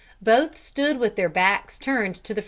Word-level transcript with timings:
Both 0.23 0.63
stood 0.65 0.97
with 0.97 1.15
their 1.15 1.29
backs 1.29 1.77
turned 1.77 2.15
to 2.15 2.21
the 2.21 2.25
fruit 2.25 2.35
stand. 2.35 2.39